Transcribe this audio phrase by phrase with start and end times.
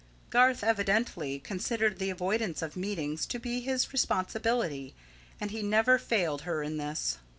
[0.31, 4.95] Garth evidently considered the avoidance of meetings to be his responsibility,
[5.39, 7.19] and he never failed her in this.